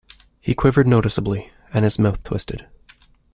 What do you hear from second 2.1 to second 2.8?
twisted.